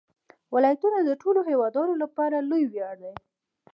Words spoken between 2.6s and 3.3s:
ویاړ دی.